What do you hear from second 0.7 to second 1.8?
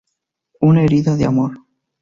herida de amor